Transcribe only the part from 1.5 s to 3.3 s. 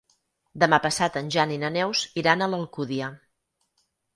i na Neus iran a l'Alcúdia.